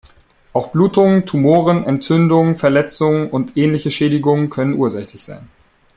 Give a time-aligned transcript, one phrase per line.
[0.53, 5.47] Auch Blutungen, Tumoren, Entzündungen, Verletzungen und ähnliche Schädigungen können ursächlich sein.